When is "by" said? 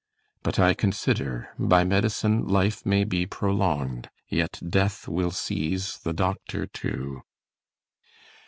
1.59-1.83